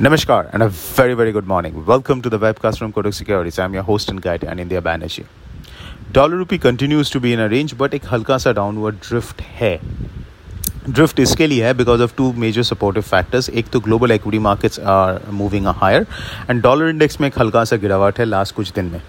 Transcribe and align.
Namaskar 0.00 0.52
and 0.52 0.60
a 0.60 0.68
very 0.68 1.14
very 1.14 1.30
good 1.30 1.46
morning. 1.46 1.86
Welcome 1.86 2.20
to 2.22 2.28
the 2.28 2.36
webcast 2.36 2.78
from 2.78 2.92
Kotak 2.92 3.14
Securities. 3.14 3.60
I'm 3.60 3.74
your 3.74 3.84
host 3.84 4.08
and 4.08 4.20
guide, 4.20 4.40
Anindya 4.42 4.82
Banerjee. 4.82 5.24
Dollar 6.12 6.36
rupee 6.36 6.58
continues 6.58 7.12
to 7.12 7.20
be 7.20 7.32
in 7.32 7.40
a 7.40 7.46
range 7.48 7.74
but 7.78 7.94
एक 7.94 8.02
हल्का 8.12 8.38
सा 8.38 8.52
downward 8.52 8.96
drift 9.08 9.40
है 9.60 9.78
drift 10.88 11.20
इसके 11.20 11.46
लिए 11.46 11.64
है 11.64 11.72
because 11.74 12.02
of 12.02 12.14
two 12.16 12.32
major 12.38 12.62
supportive 12.62 13.02
factors 13.02 13.48
एक 13.50 13.68
तो 13.72 13.80
global 13.80 14.12
equity 14.12 14.38
markets 14.46 14.80
are 14.96 15.20
moving 15.32 15.66
a 15.66 15.72
higher 15.80 16.06
and 16.50 16.62
dollar 16.62 16.88
index 16.88 17.20
में 17.20 17.28
एक 17.28 17.38
हल्का 17.40 17.64
सा 17.64 17.76
गिरावट 17.86 18.18
है 18.18 18.24
लास्ट 18.24 18.54
कुछ 18.54 18.72
दिन 18.72 18.90
में 18.90 19.00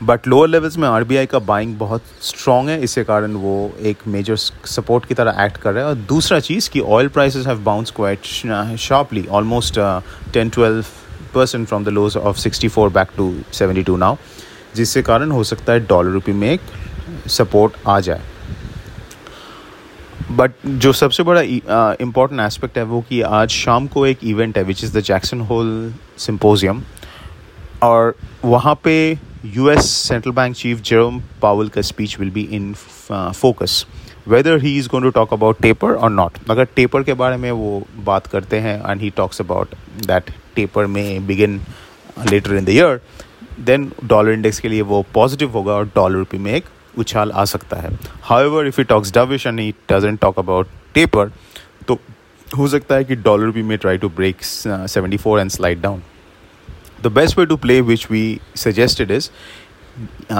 बट 0.00 0.26
लोअर 0.28 0.48
लेवल्स 0.48 0.76
में 0.78 0.88
आरबीआई 0.88 1.26
का 1.26 1.38
बाइंग 1.38 1.74
बहुत 1.78 2.02
स्ट्रॉन्ग 2.22 2.70
है 2.70 2.80
इसके 2.82 3.04
कारण 3.04 3.32
वो 3.32 3.54
एक 3.80 3.98
मेजर 4.06 4.36
सपोर्ट 4.36 5.04
की 5.06 5.14
तरह 5.14 5.44
एक्ट 5.44 5.56
कर 5.56 5.72
रहा 5.72 5.84
है। 5.84 5.90
और 5.90 5.96
दूसरा 6.08 6.40
चीज़ 6.40 6.70
कि 6.70 6.80
oil 6.80 7.08
prices 7.08 7.46
have 7.46 7.62
bounce 7.64 7.90
quite 7.96 8.24
sharply 8.78 9.26
almost 9.30 9.78
ten 10.32 10.50
twelve 10.50 10.84
percent 11.34 11.68
from 11.68 11.84
the 11.84 11.88
lows 11.88 12.16
of 12.16 12.36
sixty 12.38 12.68
four 12.68 12.90
back 12.90 13.08
to 13.16 13.34
seventy 13.52 13.82
two 13.82 13.96
now 13.96 14.16
जिससे 14.76 15.02
कारण 15.02 15.30
हो 15.30 15.44
सकता 15.44 15.72
है 15.72 15.86
डॉलर 15.86 16.10
रुपये 16.10 16.34
में 16.34 16.50
एक 16.50 16.60
सपोर्ट 17.30 17.72
आ 17.88 18.00
जाए। 18.00 18.20
बट 20.30 20.52
जो 20.66 20.92
सबसे 20.92 21.22
बड़ा 21.22 21.40
इंपॉर्टेंट 21.40 22.40
एस्पेक्ट 22.40 22.78
है 22.78 22.84
वो 22.84 23.00
कि 23.08 23.20
आज 23.20 23.48
शाम 23.50 23.86
को 23.86 24.06
एक 24.06 24.24
इवेंट 24.24 24.58
है 24.58 24.64
which 24.64 24.84
is 24.84 24.98
the 24.98 25.00
Jackson 25.00 25.40
Hole 25.40 25.92
symposium 26.18 26.82
और 27.82 28.14
वहाँ 28.44 28.74
पे 28.84 28.94
US 29.44 29.90
central 29.90 30.32
bank 30.32 30.54
chief 30.56 30.80
Jerome 30.84 31.20
Powell 31.42 31.68
का 31.68 31.80
speech 31.82 32.18
will 32.18 32.30
be 32.30 32.42
in 32.52 32.72
focus 33.10 33.84
whether 34.28 34.60
he 34.62 34.76
is 34.78 34.88
going 34.88 35.04
to 35.04 35.10
talk 35.10 35.32
about 35.32 35.60
taper 35.62 35.94
और 35.94 36.10
नॉट 36.10 36.38
अगर 36.50 36.64
टेपर 36.76 37.02
के 37.02 37.14
बारे 37.22 37.36
में 37.36 37.50
वो 37.50 37.82
बात 38.04 38.26
करते 38.26 38.58
हैं 38.60 38.76
and 38.90 39.00
he 39.00 39.10
talks 39.16 39.40
about 39.40 39.74
that 40.06 40.30
taper 40.56 40.86
में 40.86 41.26
begin 41.26 41.60
later 42.30 42.54
in 42.56 42.64
the 42.64 42.68
year 42.68 43.00
then 43.60 43.90
dollar 44.04 44.32
index 44.32 44.60
के 44.60 44.68
लिए 44.68 44.82
वो 44.92 45.04
पॉजिटिव 45.14 45.50
होगा 45.50 45.72
और 45.72 45.86
डॉलर 45.94 46.18
रुपये 46.18 46.40
में 46.40 46.52
एक 46.52 46.64
उछाल 46.98 47.30
आ 47.32 47.44
सकता 47.44 47.76
है. 47.76 47.90
However 48.44 48.66
if 48.66 48.80
he 48.80 48.84
talks 48.84 49.12
dovish 49.14 49.46
and 49.46 49.60
he 49.60 49.70
doesn't 49.92 50.20
talk 50.20 50.38
about 50.38 50.68
taper 50.94 51.32
तो 51.88 51.98
हो 52.46 52.68
सकता 52.68 52.94
है 52.94 53.04
कि 53.04 53.16
डॉलर 53.16 53.44
रुपये 53.44 53.62
में 53.62 53.76
try 53.78 53.98
to 53.98 54.08
break 54.16 54.42
seventy 54.42 55.16
four 55.16 55.40
and 55.40 55.50
slide 55.50 55.80
down 55.82 56.02
the 57.02 57.06
best 57.06 57.38
way 57.38 57.46
to 57.46 57.56
play 57.56 57.80
which 57.80 58.06
we 58.10 58.40
suggested 58.56 59.10
is 59.10 59.30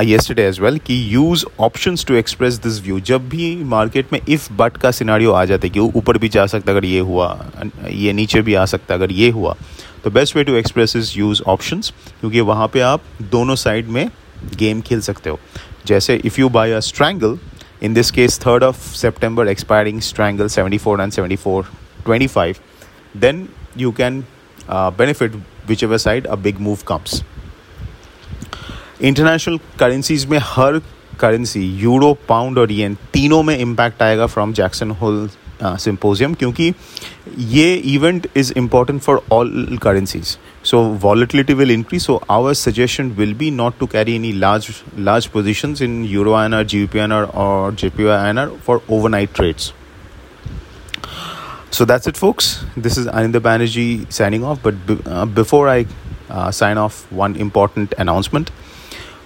yesterday 0.00 0.42
as 0.42 0.60
well 0.60 0.78
कि 0.78 1.14
use 1.14 1.44
options 1.60 2.04
to 2.04 2.14
express 2.14 2.54
this 2.54 2.82
view 2.82 3.00
जब 3.00 3.28
भी 3.28 3.64
मार्केट 3.64 4.12
में 4.12 4.20
इफ़ 4.28 4.52
बट 4.52 4.76
का 4.76 4.90
सिनारियो 4.90 5.32
आ 5.32 5.44
जाता 5.44 5.66
है 5.66 5.70
कि 5.70 5.80
ऊपर 5.80 6.18
भी 6.18 6.28
जा 6.28 6.46
सकता 6.46 6.72
अगर 6.72 6.84
ये 6.84 6.98
हुआ 6.98 7.50
ये 7.90 8.12
नीचे 8.12 8.42
भी 8.42 8.54
आ 8.54 8.64
सकता 8.64 8.94
अगर 8.94 9.12
ये 9.12 9.30
हुआ 9.30 9.56
तो 10.04 10.10
best 10.10 10.36
way 10.36 10.44
to 10.44 10.54
express 10.54 10.96
is 10.96 11.18
use 11.18 11.42
options 11.42 11.92
क्योंकि 12.20 12.40
वहाँ 12.40 12.68
पे 12.68 12.80
आप 12.80 13.02
दोनों 13.22 13.54
साइड 13.54 13.88
में 13.88 14.10
गेम 14.56 14.80
खेल 14.80 15.00
सकते 15.00 15.30
हो। 15.30 15.40
जैसे 15.86 16.20
if 16.24 16.40
you 16.40 16.48
buy 16.48 16.72
a 16.72 16.80
strangle 16.80 17.38
in 17.82 17.94
this 17.94 18.10
case 18.10 18.38
third 18.38 18.62
of 18.62 18.96
3rd 18.96 19.48
expiring 19.48 20.00
september 20.00 20.40
expiring 20.40 20.48
strangle 20.48 20.48
74 20.48 21.00
and 21.00 21.14
74 21.18 21.64
25 22.08 22.54
then 23.20 23.48
you 23.76 23.92
can 23.92 24.26
uh, 24.68 24.90
benefit 24.90 25.32
whichever 25.70 26.00
side 26.06 26.30
a 26.36 26.40
big 26.46 26.64
move 26.68 26.84
comes 26.92 27.22
international 29.02 29.58
currencies 29.78 30.24
में 30.30 30.38
हर 30.42 30.78
currency 31.20 31.60
euro 31.80 32.12
pound 32.28 32.58
और 32.58 32.72
येन 32.72 32.96
तीनों 33.12 33.42
में 33.42 33.56
impact 33.56 34.02
आएगा 34.02 34.26
from 34.26 34.52
Jackson 34.52 34.90
Hole 35.00 35.28
symposium 35.62 36.34
क्योंकि 36.34 36.72
ये 37.38 37.74
event 37.94 38.26
is 38.36 38.52
important 38.56 39.00
for 39.02 39.22
all 39.32 39.78
currencies 39.82 40.36
so 40.62 40.78
volatility 41.02 41.54
will 41.54 41.70
increase 41.70 42.06
so 42.06 42.14
our 42.28 42.50
suggestion 42.54 43.16
will 43.16 43.32
be 43.34 43.50
not 43.50 43.78
to 43.82 43.86
carry 43.86 44.14
any 44.14 44.32
large 44.40 44.66
large 44.96 45.28
positions 45.32 45.80
in 45.80 45.94
euro 46.04 46.32
INR, 46.32 46.64
GBP 46.64 47.00
INR 47.04 47.34
or 47.34 47.72
JPY 47.72 48.16
INR 48.16 48.58
for 48.66 48.82
overnight 48.88 49.32
trades 49.32 49.72
so 51.70 51.84
that's 51.84 52.06
it 52.06 52.16
folks 52.16 52.64
this 52.76 52.96
is 52.96 53.06
Anindya 53.06 53.40
Banerjee 53.40 54.12
signing 54.12 54.44
off 54.44 54.62
but 54.62 54.74
uh, 55.06 55.26
before 55.26 55.68
I 55.68 55.86
uh, 56.28 56.50
sign 56.50 56.78
off 56.78 57.10
one 57.12 57.36
important 57.36 57.94
announcement 57.98 58.50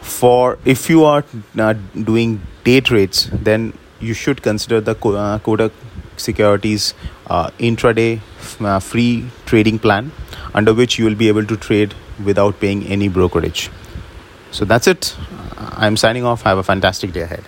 for 0.00 0.58
if 0.64 0.88
you 0.88 1.04
are 1.04 1.24
uh, 1.58 1.74
doing 2.10 2.40
day 2.64 2.80
trades 2.80 3.28
then 3.32 3.72
you 4.00 4.14
should 4.14 4.42
consider 4.42 4.80
the 4.80 4.96
uh, 5.06 5.38
Kodak 5.38 5.72
Securities 6.16 6.94
uh, 7.26 7.50
intraday 7.58 8.20
uh, 8.60 8.78
free 8.78 9.26
trading 9.46 9.78
plan 9.78 10.10
under 10.54 10.74
which 10.74 10.98
you 10.98 11.04
will 11.04 11.14
be 11.14 11.28
able 11.28 11.44
to 11.44 11.56
trade 11.56 11.94
without 12.24 12.58
paying 12.60 12.86
any 12.86 13.08
brokerage. 13.08 13.70
So 14.50 14.64
that's 14.64 14.86
it. 14.86 15.16
I'm 15.56 15.96
signing 15.96 16.24
off. 16.24 16.42
Have 16.42 16.58
a 16.58 16.62
fantastic 16.62 17.12
day 17.12 17.22
ahead. 17.22 17.44